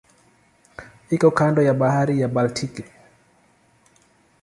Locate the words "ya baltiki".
2.21-2.83